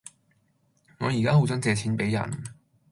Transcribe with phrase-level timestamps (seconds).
[0.97, 2.43] 我依家好想借錢俾人